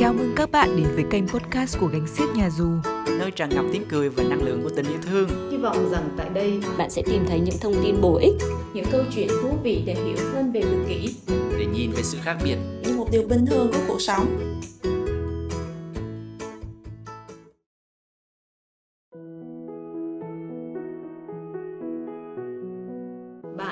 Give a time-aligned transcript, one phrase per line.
[0.00, 2.68] Chào mừng các bạn đến với kênh podcast của Gánh Xiếc Nhà Dù
[3.18, 5.50] nơi tràn ngập tiếng cười và năng lượng của tình yêu thương.
[5.50, 8.34] Hy vọng rằng tại đây bạn sẽ tìm thấy những thông tin bổ ích,
[8.74, 11.14] những câu chuyện thú vị để hiểu hơn về tự kỷ,
[11.58, 14.26] để nhìn về sự khác biệt như một điều bình thường của cuộc sống.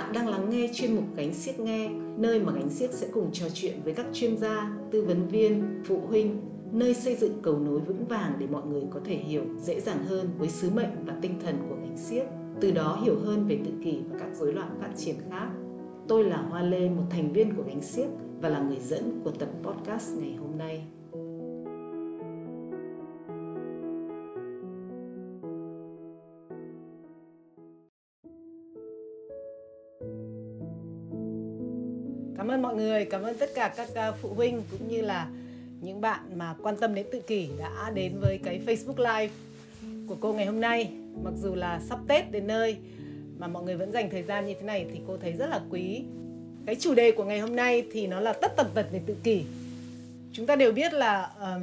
[0.08, 3.32] Bạn đang lắng nghe chuyên mục Gánh siếc Nghe, nơi mà Gánh siếc sẽ cùng
[3.32, 6.40] trò chuyện với các chuyên gia, tư vấn viên, phụ huynh,
[6.72, 10.04] nơi xây dựng cầu nối vững vàng để mọi người có thể hiểu dễ dàng
[10.04, 12.24] hơn với sứ mệnh và tinh thần của Gánh siếc.
[12.60, 15.48] từ đó hiểu hơn về tự kỷ và các rối loạn phát triển khác.
[16.08, 18.08] Tôi là Hoa Lê, một thành viên của Gánh siếc
[18.40, 20.84] và là người dẫn của tập podcast ngày hôm nay.
[32.38, 35.28] Cảm ơn mọi người, cảm ơn tất cả các à, phụ huynh cũng như là
[35.80, 39.34] những bạn mà quan tâm đến tự kỷ đã đến với cái Facebook Live
[40.08, 40.92] của cô ngày hôm nay.
[41.22, 42.76] Mặc dù là sắp Tết đến nơi
[43.38, 45.60] mà mọi người vẫn dành thời gian như thế này thì cô thấy rất là
[45.70, 46.02] quý.
[46.66, 49.16] Cái chủ đề của ngày hôm nay thì nó là tất tần tật về tự
[49.24, 49.44] kỷ.
[50.32, 51.62] Chúng ta đều biết là um,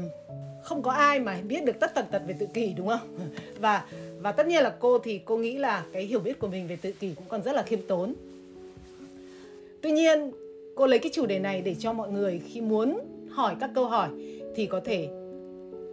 [0.64, 3.20] không có ai mà biết được tất tần tật về tự kỷ đúng không?
[3.60, 3.86] Và
[4.20, 6.76] và tất nhiên là cô thì cô nghĩ là cái hiểu biết của mình về
[6.76, 8.14] tự kỷ cũng còn rất là khiêm tốn.
[9.82, 10.32] Tuy nhiên
[10.76, 13.86] cô lấy cái chủ đề này để cho mọi người khi muốn hỏi các câu
[13.86, 14.10] hỏi
[14.56, 15.08] thì có thể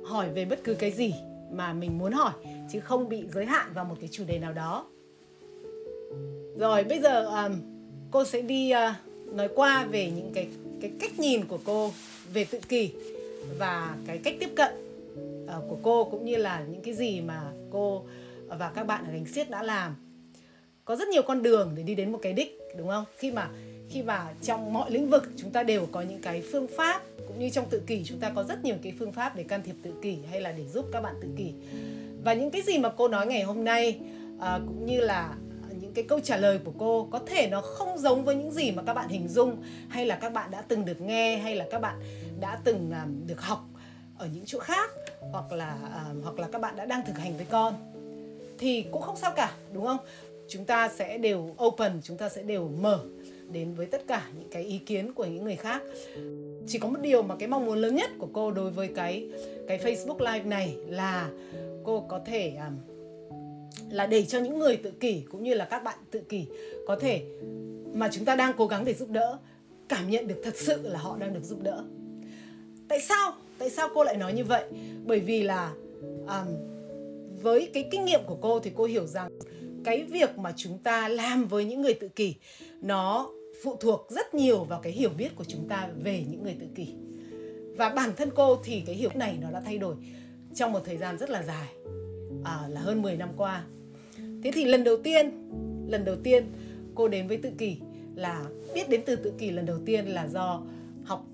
[0.04, 1.14] hỏi về bất cứ cái gì
[1.52, 2.32] mà mình muốn hỏi
[2.72, 4.86] chứ không bị giới hạn vào một cái chủ đề nào đó.
[6.56, 7.52] Rồi bây giờ um,
[8.10, 10.48] cô sẽ đi uh, nói qua về những cái
[10.80, 11.90] cái cách nhìn của cô
[12.32, 12.92] về tự kỷ
[13.58, 14.72] và cái cách tiếp cận
[15.44, 18.04] uh, của cô cũng như là những cái gì mà cô
[18.46, 19.96] và các bạn ở gánh siết đã làm.
[20.84, 23.04] Có rất nhiều con đường để đi đến một cái đích đúng không?
[23.16, 23.48] Khi mà
[23.92, 27.38] khi mà trong mọi lĩnh vực chúng ta đều có những cái phương pháp cũng
[27.38, 29.74] như trong tự kỷ chúng ta có rất nhiều cái phương pháp để can thiệp
[29.82, 31.52] tự kỷ hay là để giúp các bạn tự kỷ.
[32.24, 34.00] Và những cái gì mà cô nói ngày hôm nay
[34.40, 35.34] à, cũng như là
[35.80, 38.70] những cái câu trả lời của cô có thể nó không giống với những gì
[38.70, 41.66] mà các bạn hình dung hay là các bạn đã từng được nghe hay là
[41.70, 42.00] các bạn
[42.40, 43.64] đã từng um, được học
[44.18, 44.90] ở những chỗ khác
[45.32, 47.74] hoặc là uh, hoặc là các bạn đã đang thực hành với con
[48.58, 49.98] thì cũng không sao cả đúng không?
[50.48, 53.00] Chúng ta sẽ đều open chúng ta sẽ đều mở
[53.52, 55.82] đến với tất cả những cái ý kiến của những người khác.
[56.66, 59.28] Chỉ có một điều mà cái mong muốn lớn nhất của cô đối với cái
[59.68, 61.30] cái Facebook Live này là
[61.84, 62.76] cô có thể um,
[63.90, 66.46] là để cho những người tự kỷ cũng như là các bạn tự kỷ
[66.86, 67.22] có thể
[67.94, 69.38] mà chúng ta đang cố gắng để giúp đỡ
[69.88, 71.84] cảm nhận được thật sự là họ đang được giúp đỡ.
[72.88, 73.32] Tại sao?
[73.58, 74.64] Tại sao cô lại nói như vậy?
[75.06, 75.72] Bởi vì là
[76.26, 76.46] um,
[77.42, 79.30] với cái kinh nghiệm của cô thì cô hiểu rằng
[79.84, 82.34] cái việc mà chúng ta làm với những người tự kỷ
[82.80, 83.30] nó
[83.62, 86.66] phụ thuộc rất nhiều vào cái hiểu biết của chúng ta về những người tự
[86.74, 86.94] kỷ.
[87.76, 89.94] Và bản thân cô thì cái hiểu này nó đã thay đổi
[90.54, 91.68] trong một thời gian rất là dài
[92.44, 93.64] à, là hơn 10 năm qua.
[94.44, 95.30] Thế thì lần đầu tiên
[95.88, 96.52] lần đầu tiên
[96.94, 97.76] cô đến với tự kỷ
[98.14, 100.62] là biết đến từ tự kỷ lần đầu tiên là do
[101.04, 101.24] học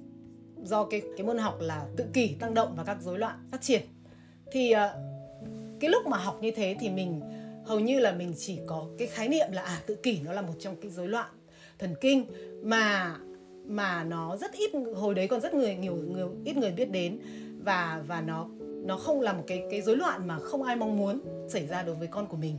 [0.63, 3.63] do cái cái môn học là tự kỷ tăng động và các rối loạn phát
[3.63, 3.83] triển.
[4.53, 4.95] Thì à,
[5.81, 7.21] cái lúc mà học như thế thì mình
[7.67, 10.43] hầu như là mình chỉ có cái khái niệm là à tự kỷ nó là
[10.43, 11.31] một trong cái rối loạn
[11.79, 12.25] thần kinh
[12.63, 13.17] mà
[13.65, 17.19] mà nó rất ít hồi đấy còn rất người nhiều người ít người biết đến.
[17.65, 20.97] Và và nó nó không là một cái cái rối loạn mà không ai mong
[20.97, 22.57] muốn xảy ra đối với con của mình.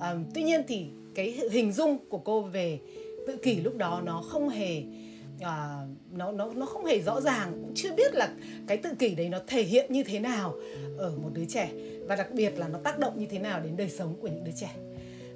[0.00, 2.78] À, tuy nhiên thì cái hình dung của cô về
[3.26, 4.82] tự kỷ lúc đó nó không hề
[5.40, 8.34] à, nó nó nó không hề rõ ràng cũng chưa biết là
[8.66, 10.54] cái tự kỷ đấy nó thể hiện như thế nào
[10.98, 11.70] ở một đứa trẻ.
[12.06, 14.44] Và đặc biệt là nó tác động như thế nào đến đời sống của những
[14.44, 14.76] đứa trẻ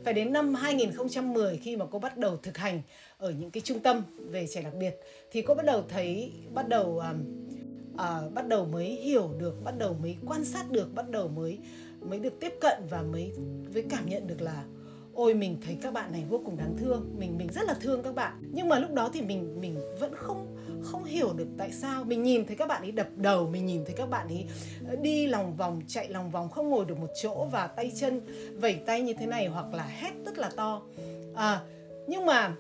[0.07, 2.83] phải đến năm 2010 khi mà cô bắt đầu thực hành
[3.19, 5.01] ở những cái trung tâm về trẻ đặc biệt
[5.31, 7.25] thì cô bắt đầu thấy bắt đầu um,
[7.95, 11.59] uh, bắt đầu mới hiểu được bắt đầu mới quan sát được bắt đầu mới
[12.01, 13.33] mới được tiếp cận và mới
[13.73, 14.65] với cảm nhận được là
[15.15, 18.03] ôi mình thấy các bạn này vô cùng đáng thương mình mình rất là thương
[18.03, 18.43] các bạn.
[18.53, 20.56] Nhưng mà lúc đó thì mình mình vẫn không
[20.87, 23.85] không hiểu được tại sao mình nhìn thấy các bạn ấy đập đầu mình nhìn
[23.85, 24.47] thấy các bạn ấy
[24.89, 28.21] ờ, đi lòng vòng chạy lòng vòng không ngồi được một chỗ và tay chân
[28.61, 30.83] vẩy tay như thế này hoặc là hét rất là to.
[31.35, 31.61] À,
[32.09, 32.55] nhưng mà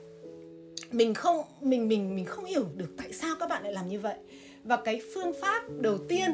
[0.90, 4.00] mình không mình mình mình không hiểu được tại sao các bạn lại làm như
[4.00, 4.16] vậy.
[4.64, 6.30] Và cái phương pháp đầu tiên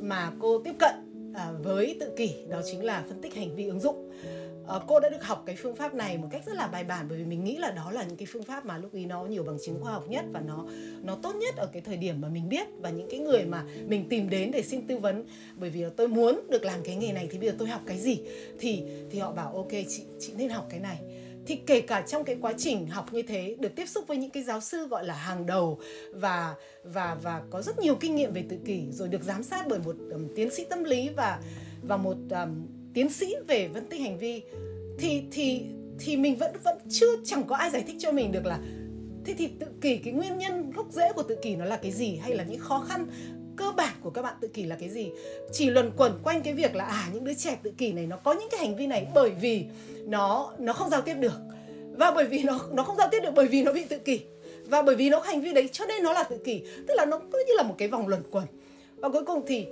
[0.00, 0.94] mà cô tiếp cận
[1.34, 4.10] à, với tự kỷ đó chính là phân tích hành vi ứng dụng
[4.64, 7.06] uh, cô đã được học cái phương pháp này một cách rất là bài bản
[7.08, 9.24] bởi vì mình nghĩ là đó là những cái phương pháp mà lúc ý nó
[9.24, 10.66] nhiều bằng chứng khoa học nhất và nó
[11.02, 13.64] nó tốt nhất ở cái thời điểm mà mình biết và những cái người mà
[13.86, 15.24] mình tìm đến để xin tư vấn.
[15.56, 17.98] Bởi vì tôi muốn được làm cái nghề này thì bây giờ tôi học cái
[17.98, 18.20] gì?
[18.58, 20.98] Thì thì họ bảo ok chị chị nên học cái này.
[21.46, 24.30] Thì kể cả trong cái quá trình học như thế được tiếp xúc với những
[24.30, 25.78] cái giáo sư gọi là hàng đầu
[26.10, 29.66] và và và có rất nhiều kinh nghiệm về tự kỷ rồi được giám sát
[29.68, 31.40] bởi một um, tiến sĩ tâm lý và
[31.82, 34.42] và một um, tiến sĩ về phân tích hành vi,
[34.98, 35.62] thì thì
[35.98, 38.58] thì mình vẫn vẫn chưa chẳng có ai giải thích cho mình được là,
[39.24, 41.92] thế thì tự kỷ cái nguyên nhân gốc rễ của tự kỷ nó là cái
[41.92, 42.16] gì?
[42.16, 43.06] Hay là những khó khăn
[43.56, 45.10] cơ bản của các bạn tự kỷ là cái gì?
[45.52, 48.16] Chỉ luẩn quẩn quanh cái việc là à những đứa trẻ tự kỷ này nó
[48.16, 49.64] có những cái hành vi này bởi vì
[50.04, 51.40] nó nó không giao tiếp được.
[51.96, 54.20] Và bởi vì nó nó không giao tiếp được bởi vì nó bị tự kỷ.
[54.64, 56.62] Và bởi vì nó có hành vi đấy cho nên nó là tự kỷ.
[56.88, 58.44] Tức là nó cứ như là một cái vòng luẩn quẩn
[59.04, 59.66] và cuối cùng thì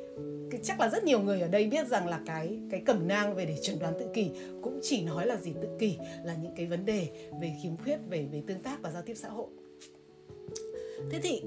[0.62, 3.46] chắc là rất nhiều người ở đây biết rằng là cái cái cẩm nang về
[3.46, 4.30] để chẩn đoán tự kỷ
[4.62, 5.52] cũng chỉ nói là gì?
[5.62, 7.08] Tự kỷ là những cái vấn đề
[7.40, 9.46] về khiếm khuyết, về về tương tác và giao tiếp xã hội.
[11.10, 11.42] Thế thì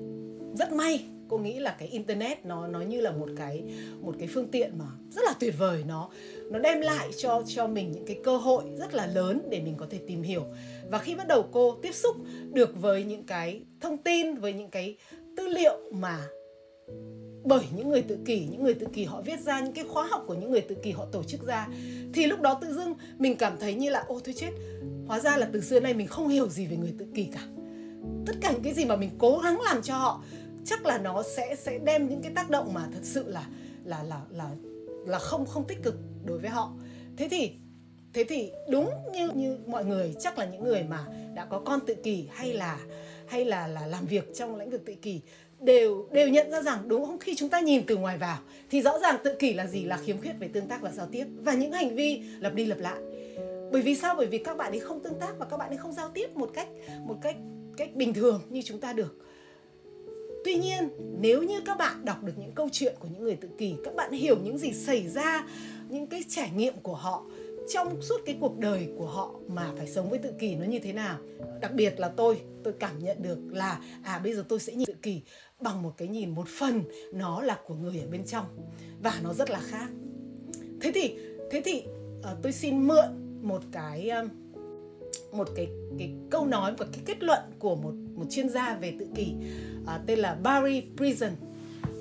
[0.58, 3.64] rất may cô nghĩ là cái internet nó nó như là một cái
[4.02, 5.84] một cái phương tiện mà rất là tuyệt vời.
[5.88, 6.10] Nó
[6.52, 9.76] nó đem lại cho cho mình những cái cơ hội rất là lớn để mình
[9.78, 10.44] có thể tìm hiểu.
[10.90, 12.16] Và khi bắt đầu cô tiếp xúc
[12.54, 14.98] được với những cái thông tin, với những cái
[15.38, 16.20] tư liệu mà
[17.46, 20.08] bởi những người tự kỷ, những người tự kỷ họ viết ra những cái khóa
[20.08, 21.68] học của những người tự kỷ họ tổ chức ra.
[22.14, 24.52] Thì lúc đó tự dưng mình cảm thấy như là, ô, thôi chết.
[25.08, 27.42] Hóa ra là từ xưa nay mình không hiểu gì về người tự kỷ cả.
[28.26, 30.24] Tất cả những cái gì mà mình cố gắng làm cho họ,
[30.66, 33.48] chắc là nó sẽ sẽ đem những cái tác động mà thật sự là
[33.84, 34.50] là là là
[35.06, 35.96] là không không tích cực
[36.26, 36.74] đối với họ.
[37.18, 37.52] Thế thì
[38.14, 41.06] thế thì đúng như như mọi người, chắc là những người mà
[41.36, 42.80] đã có con tự kỷ hay là
[43.28, 45.22] hay là là làm việc trong lĩnh vực tự kỷ
[45.66, 47.20] đều đều nhận ra rằng đúng không?
[47.20, 48.38] Khi chúng ta nhìn từ ngoài vào
[48.70, 49.84] thì rõ ràng tự kỷ là gì?
[49.84, 51.26] Là khiếm khuyết về tương tác và giao tiếp.
[51.44, 52.98] Và những hành vi lặp đi lặp lại.
[53.72, 54.16] Bởi vì sao?
[54.16, 56.36] Bởi vì các bạn ấy không tương tác và các bạn ấy không giao tiếp
[56.36, 56.68] một cách
[57.06, 57.36] một cách
[57.78, 59.16] cách bình thường như chúng ta được.
[60.46, 60.90] Tuy nhiên,
[61.20, 63.96] nếu như các bạn đọc được những câu chuyện của những người tự kỷ, các
[63.96, 65.48] bạn hiểu những gì xảy ra,
[65.90, 67.24] những cái trải nghiệm của họ
[67.74, 70.80] trong suốt cái cuộc đời của họ mà phải sống với tự kỷ nó như
[70.80, 71.18] thế nào.
[71.62, 74.86] Đặc biệt là tôi, tôi cảm nhận được là à bây giờ tôi sẽ nhìn
[74.86, 75.22] tự kỷ
[75.62, 78.46] bằng một cái nhìn một phần nó là của người ở bên trong
[79.02, 79.90] và nó rất là khác.
[80.82, 81.18] Thế thì
[81.52, 81.84] thế thì
[82.20, 83.06] uh, tôi xin mượn
[83.42, 84.32] một cái uh,
[85.34, 85.68] một cái
[86.00, 89.34] cái câu nói và cái kết luận của một một chuyên gia về tự kỷ
[89.82, 91.32] uh, tên là Barry Prison.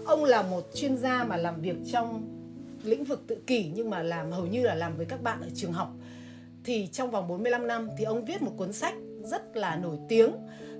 [0.06, 2.34] Ông là một chuyên gia mà làm việc trong
[2.84, 5.48] lĩnh vực tự kỷ nhưng mà làm hầu như là làm với các bạn ở
[5.54, 5.92] trường học.
[6.64, 10.30] Thì trong vòng 45 năm thì ông viết một cuốn sách rất là nổi tiếng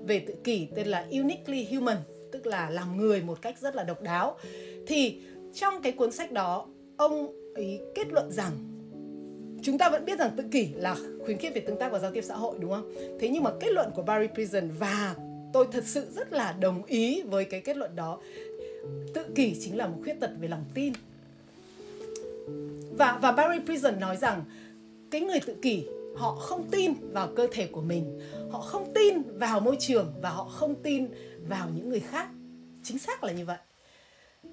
[0.05, 1.97] về tự kỷ tên là Uniquely Human,
[2.45, 4.37] tức là làm người một cách rất là độc đáo.
[4.87, 5.21] Thì
[5.53, 8.51] trong cái cuốn sách đó, ông ấy kết luận rằng
[9.63, 10.95] chúng ta vẫn biết rằng tự kỷ là
[11.25, 12.93] khuyến khích về tương tác và giao tiếp xã hội đúng không?
[13.19, 15.15] Thế nhưng mà kết luận của Barry Prison và
[15.53, 18.19] tôi thật sự rất là đồng ý với cái kết luận đó.
[19.13, 20.93] Tự kỷ chính là một khuyết tật về lòng tin.
[22.97, 24.43] Và và Barry Prison nói rằng
[25.11, 28.19] cái người tự kỷ họ không tin vào cơ thể của mình,
[28.51, 31.07] họ không tin vào môi trường và họ không tin
[31.47, 32.27] vào những người khác.
[32.83, 33.57] Chính xác là như vậy.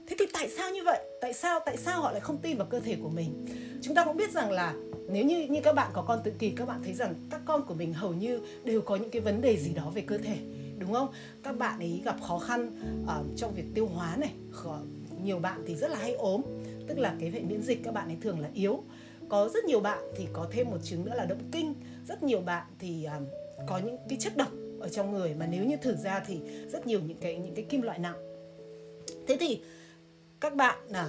[0.07, 1.01] Thế thì tại sao như vậy?
[1.21, 3.47] Tại sao tại sao họ lại không tin vào cơ thể của mình?
[3.83, 4.75] Chúng ta cũng biết rằng là
[5.09, 7.67] nếu như như các bạn có con tự kỷ các bạn thấy rằng các con
[7.67, 10.37] của mình hầu như đều có những cái vấn đề gì đó về cơ thể
[10.79, 11.09] đúng không
[11.43, 12.71] các bạn ấy gặp khó khăn
[13.05, 14.33] uh, trong việc tiêu hóa này
[15.23, 16.43] nhiều bạn thì rất là hay ốm
[16.89, 18.83] tức là cái hệ miễn dịch các bạn ấy thường là yếu
[19.29, 21.75] có rất nhiều bạn thì có thêm một chứng nữa là động kinh
[22.09, 24.49] rất nhiều bạn thì uh, có những cái chất độc
[24.81, 26.39] ở trong người mà nếu như thử ra thì
[26.73, 28.17] rất nhiều những cái những cái kim loại nặng.
[29.27, 29.61] Thế thì
[30.41, 31.09] các bạn à,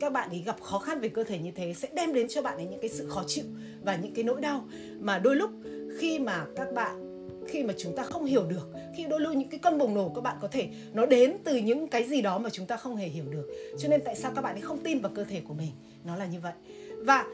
[0.00, 2.42] các bạn ấy gặp khó khăn về cơ thể như thế sẽ đem đến cho
[2.42, 3.44] bạn ấy những cái sự khó chịu
[3.82, 4.64] và những cái nỗi đau.
[5.00, 5.50] Mà đôi lúc
[5.98, 7.08] khi mà các bạn
[7.48, 10.12] khi mà chúng ta không hiểu được khi đôi lúc những cái cơn bùng nổ
[10.14, 12.96] các bạn có thể nó đến từ những cái gì đó mà chúng ta không
[12.96, 13.46] hề hiểu được.
[13.78, 15.70] Cho nên tại sao các bạn ấy không tin vào cơ thể của mình?
[16.04, 16.52] Nó là như vậy.
[16.96, 17.26] Và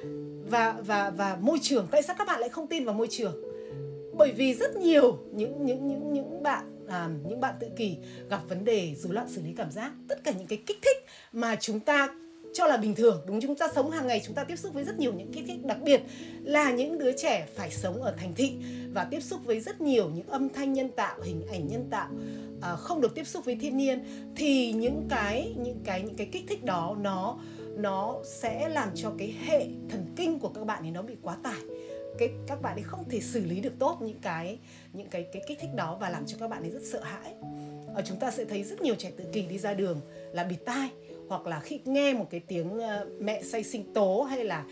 [0.50, 3.47] và và và môi trường tại sao các bạn lại không tin vào môi trường?
[4.18, 7.96] Bởi vì rất nhiều những những những những bạn à, những bạn tự kỷ
[8.30, 9.92] gặp vấn đề rối loạn xử lý cảm giác.
[10.08, 12.08] Tất cả những cái kích thích mà chúng ta
[12.54, 14.84] cho là bình thường đúng chúng ta sống hàng ngày chúng ta tiếp xúc với
[14.84, 16.02] rất nhiều những kích thích đặc biệt
[16.42, 18.52] là những đứa trẻ phải sống ở thành thị
[18.92, 22.08] và tiếp xúc với rất nhiều những âm thanh nhân tạo hình ảnh nhân tạo
[22.62, 24.04] à, không được tiếp xúc với thiên nhiên
[24.36, 27.38] thì những cái những cái những cái kích thích đó nó
[27.78, 31.36] nó sẽ làm cho cái hệ thần kinh của các bạn thì nó bị quá
[31.42, 31.60] tải
[32.18, 34.58] cái các bạn ấy không thể xử lý được tốt những cái
[34.92, 37.34] những cái cái kích thích đó và làm cho các bạn ấy rất sợ hãi.
[37.94, 40.00] Ở chúng ta sẽ thấy rất nhiều trẻ tự kỷ đi ra đường
[40.32, 40.88] là bịt tai
[41.28, 44.64] hoặc là khi nghe một cái tiếng uh, mẹ say sinh tố hay là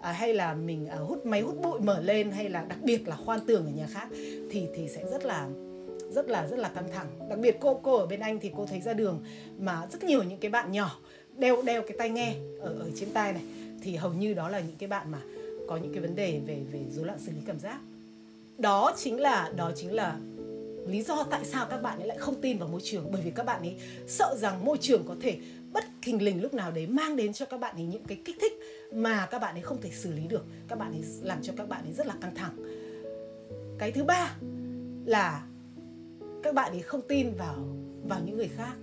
[0.00, 3.08] à, hay là mình à, hút máy hút bụi mở lên hay là đặc biệt
[3.08, 4.08] là khoan tường ở nhà khác
[4.50, 5.48] thì thì sẽ rất là
[6.10, 7.28] rất là rất là căng thẳng.
[7.28, 9.24] Đặc biệt cô cô ở bên anh thì cô thấy ra đường
[9.58, 10.98] mà rất nhiều những cái bạn nhỏ
[11.36, 13.42] đeo đeo cái tai nghe ở ở trên tai này
[13.82, 15.18] thì hầu như đó là những cái bạn mà
[15.72, 17.80] có những cái vấn đề về về rối loạn xử lý cảm giác.
[18.58, 20.16] Đó chính là, đó chính là
[20.86, 23.12] lý do tại sao các bạn ấy lại không tin vào môi trường.
[23.12, 23.76] Bởi vì các bạn ấy
[24.06, 25.38] sợ rằng môi trường có thể
[25.72, 28.36] bất thình lình lúc nào đấy mang đến cho các bạn ấy những cái kích
[28.40, 28.52] thích
[28.92, 30.44] mà các bạn ấy không thể xử lý được.
[30.68, 32.56] Các bạn ấy làm cho các bạn ấy rất là căng thẳng.
[33.78, 34.34] Cái thứ ba
[35.04, 35.46] là
[36.42, 37.56] các bạn ấy không tin vào
[38.08, 38.74] vào những người khác.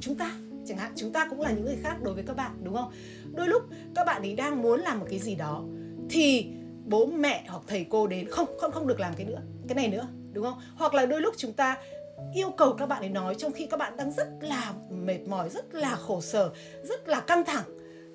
[0.00, 2.52] Chúng ta, chẳng hạn, chúng ta cũng là những người khác đối với các bạn,
[2.62, 2.92] đúng không?
[3.34, 3.62] Đôi lúc
[3.94, 5.64] các bạn ấy đang muốn làm một cái gì đó
[6.10, 6.46] thì
[6.84, 9.88] bố mẹ hoặc thầy cô đến không không không được làm cái nữa, cái này
[9.88, 10.60] nữa, đúng không?
[10.76, 11.78] Hoặc là đôi lúc chúng ta
[12.34, 15.48] yêu cầu các bạn ấy nói trong khi các bạn đang rất là mệt mỏi,
[15.48, 16.50] rất là khổ sở,
[16.84, 17.64] rất là căng thẳng,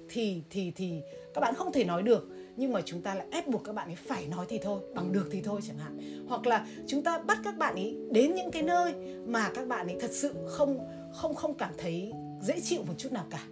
[0.10, 1.02] thì thì thì
[1.34, 2.28] các bạn không thể nói được.
[2.56, 5.12] Nhưng mà chúng ta lại ép buộc các bạn ấy phải nói thì thôi, bằng
[5.12, 6.26] được thì thôi chẳng hạn.
[6.28, 8.94] Hoặc là chúng ta bắt các bạn ấy đến những cái nơi
[9.28, 10.80] mà các bạn ấy thật sự không
[11.14, 13.44] không không cảm thấy dễ chịu một chút nào cả.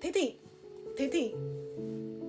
[0.00, 0.34] Thế thì
[0.98, 1.32] thế thì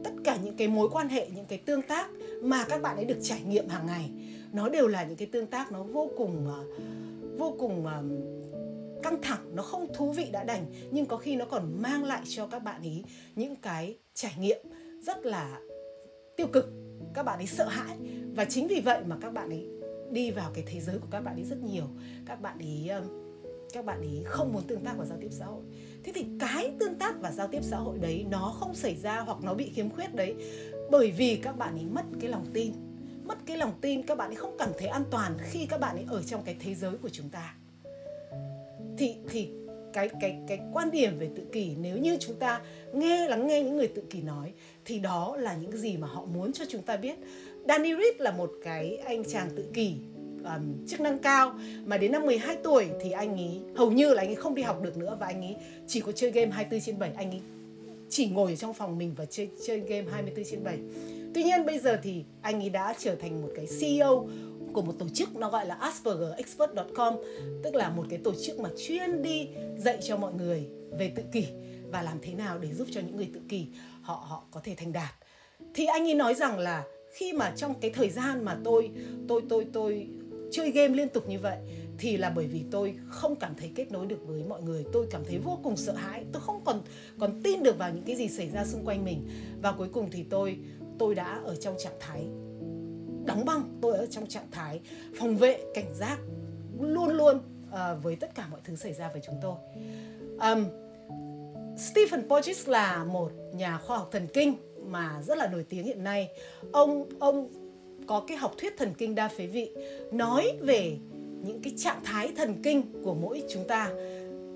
[0.08, 2.10] tất cả những cái mối quan hệ, những cái tương tác
[2.42, 4.10] mà các bạn ấy được trải nghiệm hàng ngày.
[4.54, 6.64] Nó đều là những cái tương tác nó vô cùng ờ,
[7.38, 8.04] vô cùng ờ,
[9.04, 12.22] căng thẳng, nó không thú vị đã đành, nhưng có khi nó còn mang lại
[12.26, 13.04] cho các bạn ý
[13.36, 14.58] những cái trải nghiệm
[15.02, 15.60] rất là
[16.38, 16.70] tiêu cực.
[17.14, 17.98] Các bạn ấy sợ hãi
[18.36, 19.68] và chính vì vậy mà các bạn ấy
[20.12, 21.86] đi vào cái thế giới của các bạn ấy rất nhiều.
[22.26, 22.90] Các bạn ấy
[23.74, 25.64] các bạn ấy không muốn tương tác và giao tiếp xã hội
[26.08, 29.20] thế thì cái tương tác và giao tiếp xã hội đấy nó không xảy ra
[29.20, 30.36] hoặc nó bị khiếm khuyết đấy
[30.92, 32.74] bởi vì các bạn ấy mất cái lòng tin.
[33.26, 35.96] Mất cái lòng tin, các bạn ấy không cảm thấy an toàn khi các bạn
[35.96, 37.56] ấy ở trong cái thế giới của chúng ta.
[38.98, 39.50] Thì thì
[39.94, 42.62] cái cái cái quan điểm về tự kỷ, nếu như chúng ta
[42.94, 44.54] nghe, lắng nghe những người tự kỷ nói,
[44.86, 47.16] thì đó là những gì mà họ muốn cho chúng ta biết.
[47.68, 49.94] Danny Reed là một cái anh chàng tự kỷ
[50.44, 51.54] um, chức năng cao.
[51.86, 54.64] Mà đến năm 12 tuổi thì anh ấy hầu như là anh ấy không đi
[54.64, 55.56] học được nữa và anh ấy
[55.88, 57.42] chỉ có chơi game 24 trên 7 anh ấy
[58.10, 60.80] chỉ ngồi ở trong phòng mình và chơi chơi game 24 trên 7
[61.34, 64.30] Tuy nhiên bây giờ thì anh ấy đã trở thành một cái CEO
[64.74, 67.16] của một tổ chức nó gọi là aspergerexpert.com
[67.64, 70.68] tức là một cái tổ chức mà chuyên đi dạy cho mọi người
[71.00, 71.46] về tự kỷ
[71.92, 73.68] và làm thế nào để giúp cho những người tự kỷ
[74.02, 75.16] họ họ có thể thành đạt.
[75.74, 78.92] Thì anh ấy nói rằng là khi mà trong cái thời gian mà tôi
[79.28, 80.08] tôi tôi tôi
[80.52, 81.58] chơi game liên tục như vậy
[81.98, 84.86] thì là bởi vì tôi không cảm thấy kết nối được với mọi người.
[84.94, 86.26] Tôi cảm thấy vô cùng sợ hãi.
[86.32, 86.82] Tôi không còn
[87.20, 89.28] còn tin được vào những cái gì xảy ra xung quanh mình.
[89.62, 90.58] Và cuối cùng thì tôi
[91.00, 92.22] tôi đã ở trong trạng thái
[93.26, 93.78] đóng băng.
[93.82, 94.80] Tôi ở trong trạng thái
[95.20, 96.18] phòng vệ cảnh giác
[96.80, 99.56] luôn luôn uh, với tất cả mọi thứ xảy ra với chúng tôi.
[100.40, 100.66] Um,
[101.78, 106.04] Stephen Porges là một nhà khoa học thần kinh mà rất là nổi tiếng hiện
[106.04, 106.30] nay.
[106.72, 107.50] Ông ông
[108.08, 109.70] có cái học thuyết thần kinh đa phế vị
[110.12, 110.98] nói về
[111.44, 113.90] những cái trạng thái thần kinh của mỗi chúng ta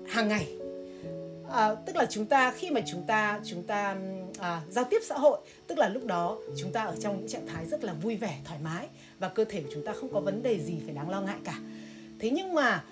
[0.08, 0.46] hàng ngày.
[1.50, 3.96] À, tức là chúng ta khi mà chúng ta chúng ta
[4.38, 7.46] à, giao tiếp xã hội tức là lúc đó chúng ta ở trong những trạng
[7.46, 10.20] thái rất là vui vẻ thoải mái và cơ thể của chúng ta không có
[10.20, 11.58] vấn đề gì phải đáng lo ngại cả.
[12.18, 12.84] Thế nhưng mà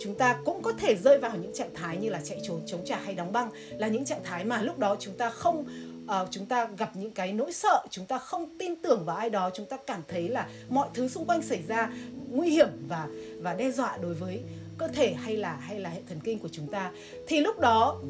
[0.00, 2.84] chúng ta cũng có thể rơi vào những trạng thái như là chạy trốn chống
[2.84, 5.64] trả hay đóng băng là những trạng thái mà lúc đó chúng ta không
[6.10, 9.30] uh, chúng ta gặp những cái nỗi sợ chúng ta không tin tưởng vào ai
[9.30, 11.92] đó chúng ta cảm thấy là mọi thứ xung quanh xảy ra
[12.30, 13.08] nguy hiểm và
[13.40, 14.40] và đe dọa đối với
[14.78, 16.92] cơ thể hay là hay là hệ thần kinh của chúng ta.
[17.26, 18.00] Thì lúc đó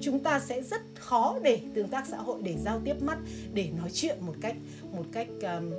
[0.00, 3.18] chúng ta sẽ rất khó để tương tác xã hội để giao tiếp mắt
[3.54, 4.56] để nói chuyện một cách
[4.92, 5.72] một cách um,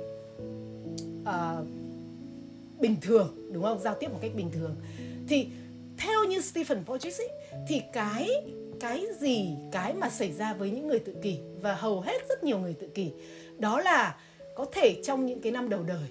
[1.22, 1.66] uh,
[2.80, 3.78] bình thường đúng không?
[3.78, 4.76] Giao tiếp một cách bình thường.
[5.28, 5.46] Thì
[5.98, 7.28] theo như Stephen Porges ấy,
[7.68, 8.28] thì cái
[8.82, 12.44] cái gì, cái mà xảy ra với những người tự kỷ và hầu hết rất
[12.44, 13.10] nhiều người tự kỷ,
[13.58, 14.16] đó là
[14.56, 16.08] có thể trong những cái năm đầu đời,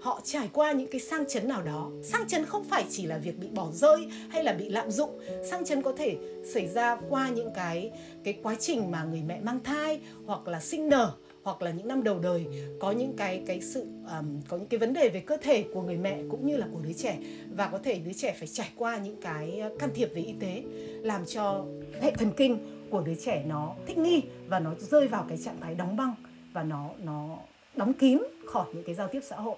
[0.00, 1.90] họ trải qua những cái sang chấn nào đó.
[2.02, 5.20] Sang chấn không phải chỉ là việc bị bỏ rơi hay là bị lạm dụng.
[5.50, 6.16] Sang chấn có thể
[6.54, 7.90] xảy ra qua những cái
[8.24, 11.12] cái quá trình mà người mẹ mang thai hoặc là sinh nở
[11.42, 12.46] hoặc là những năm đầu đời
[12.80, 13.80] có những cái cái sự
[14.18, 16.66] um, có những cái vấn đề về cơ thể của người mẹ cũng như là
[16.72, 17.18] của đứa trẻ.
[17.56, 20.32] Và có thể đứa trẻ phải trải qua những cái ờ, can thiệp về y
[20.40, 20.62] tế
[21.02, 21.64] làm cho
[22.00, 22.58] hệ thần kinh
[22.90, 26.14] của đứa trẻ nó thích nghi và nó rơi vào cái trạng thái đóng băng
[26.52, 27.38] và nó nó
[27.76, 29.56] đóng kín khỏi những cái giao tiếp xã hội.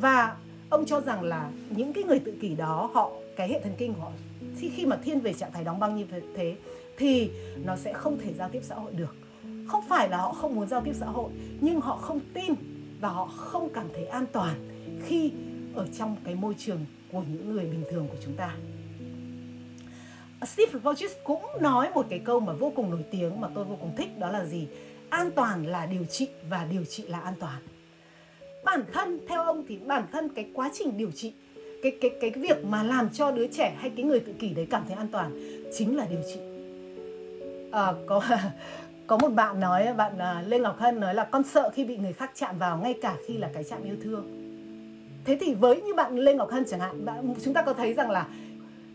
[0.00, 0.36] Và
[0.70, 3.94] ông cho rằng là những cái người tự kỷ đó họ cái hệ thần kinh
[3.94, 4.12] của họ
[4.58, 6.04] khi khi mà thiên về trạng thái đóng băng như
[6.36, 6.56] thế
[6.96, 7.30] thì
[7.64, 9.23] nó sẽ không thể giao tiếp xã hội được
[9.66, 11.30] không phải là họ không muốn giao tiếp xã hội
[11.60, 12.54] nhưng họ không tin
[13.00, 14.54] và họ không cảm thấy an toàn
[15.06, 15.32] khi
[15.74, 18.54] ở trong cái môi trường của những người bình thường của chúng ta
[20.46, 23.76] Steve Rogers cũng nói một cái câu mà vô cùng nổi tiếng mà tôi vô
[23.80, 24.68] cùng thích đó là gì?
[25.08, 27.62] An toàn là điều trị và điều trị là an toàn.
[28.64, 31.32] Bản thân theo ông thì bản thân cái quá trình điều trị
[31.82, 34.66] cái cái cái việc mà làm cho đứa trẻ hay cái người tự kỷ đấy
[34.70, 35.40] cảm thấy an toàn
[35.78, 36.40] chính là điều trị.
[37.72, 38.22] À, có
[39.06, 41.96] có một bạn nói bạn à, Lê Ngọc Hân nói là con sợ khi bị
[41.96, 44.44] người khác chạm vào ngay cả khi là cái chạm yêu thương.
[45.24, 47.94] Thế thì với như bạn lê ngọc hân chẳng hạn bạn, chúng ta có thấy
[47.94, 48.26] rằng là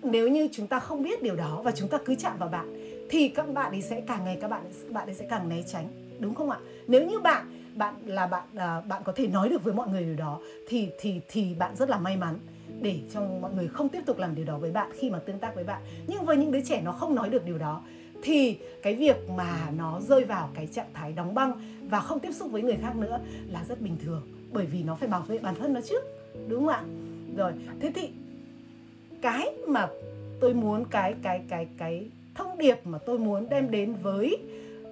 [0.04, 2.74] nếu như chúng ta không biết điều đó và chúng ta cứ chạm vào bạn
[3.10, 5.88] thì các bạn ấy sẽ càng ngày các bạn bạn ấy sẽ càng né tránh
[6.20, 6.58] đúng không ạ?
[6.88, 10.04] Nếu như bạn bạn là bạn à, bạn có thể nói được với mọi người
[10.04, 12.40] điều đó thì thì thì bạn rất là may mắn
[12.82, 15.40] để cho mọi người không tiếp tục làm điều đó với bạn khi mà tương
[15.40, 15.82] tác với bạn.
[16.08, 17.82] Nhưng với những đứa trẻ nó không nói được điều đó
[18.24, 22.32] thì cái việc mà nó rơi vào cái trạng thái đóng băng và không tiếp
[22.32, 23.20] xúc với người khác nữa
[23.52, 24.22] là rất bình thường.
[24.52, 26.04] Bởi vì nó phải bảo vệ bản thân nó trước
[26.48, 26.84] đúng không ạ?
[27.36, 28.10] Rồi thế thì
[29.22, 29.88] cái mà
[30.40, 34.38] tôi muốn cái cái cái cái thông điệp mà tôi muốn đem đến với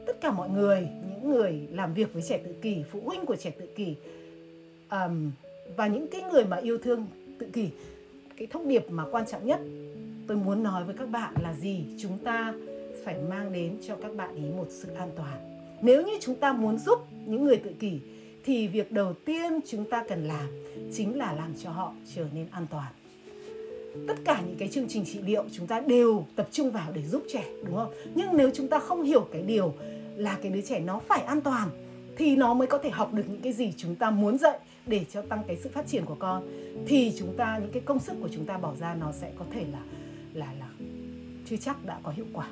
[0.08, 3.36] tất cả mọi người những người làm việc với trẻ tự kỷ phụ huynh của
[3.36, 3.96] trẻ tự kỷ
[4.92, 5.32] um,
[5.76, 7.08] và những cái người mà yêu thương
[7.40, 7.70] tự kỷ
[8.38, 9.60] cái thông điệp mà quan trọng nhất
[10.28, 11.86] tôi muốn nói với các bạn là gì?
[12.00, 12.54] Chúng ta
[13.08, 15.62] phải mang đến cho các bạn ý một sự an toàn.
[15.82, 18.00] Nếu như chúng ta muốn giúp những người tự kỷ,
[18.46, 20.48] thì việc đầu tiên chúng ta cần làm
[20.94, 22.94] chính là làm cho họ trở nên an toàn.
[24.08, 27.04] Tất cả những cái chương trình trị liệu chúng ta đều tập trung vào để
[27.04, 27.94] giúp trẻ, đúng không?
[28.16, 29.74] Nhưng nếu chúng ta không hiểu cái điều
[30.16, 31.70] là cái đứa trẻ nó phải an toàn,
[32.18, 35.06] thì nó mới có thể học được những cái gì chúng ta muốn dạy để
[35.14, 36.48] cho tăng cái sự phát triển của con.
[36.88, 39.46] Thì chúng ta, những cái công sức của chúng ta bỏ ra nó sẽ có
[39.54, 39.80] thể là
[40.34, 40.70] là là
[41.46, 42.48] chưa chắc đã có hiệu quả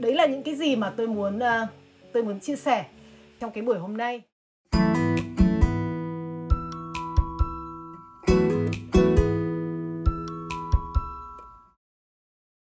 [0.00, 1.68] đấy là những cái gì mà tôi muốn uh,
[2.12, 2.84] tôi muốn chia sẻ
[3.40, 4.22] trong cái buổi hôm nay.